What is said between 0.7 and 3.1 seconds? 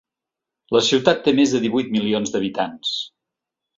La ciutat té més de divuit milions d’habitants.